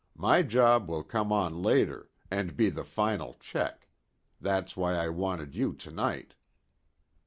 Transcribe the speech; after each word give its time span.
My 0.17 0.41
job 0.41 0.89
will 0.89 1.03
come 1.03 1.31
on 1.31 1.61
later, 1.61 2.09
and 2.31 2.57
be 2.57 2.69
the 2.71 2.83
final 2.83 3.35
check. 3.39 3.87
That's 4.39 4.75
why 4.75 4.95
I 4.95 5.09
wanted 5.09 5.53
you 5.55 5.73
to 5.73 5.91
night." 5.91 6.33